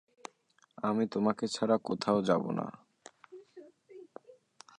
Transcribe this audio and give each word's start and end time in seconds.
আমি 0.83 1.03
তোমাকে 1.07 1.45
ছাড়া 1.47 1.77
কোথাও 1.83 2.17
যাবো 2.21 2.49
না। 2.51 2.65